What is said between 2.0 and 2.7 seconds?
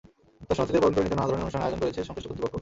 সংশ্লিষ্ট কর্তৃপক্ষ।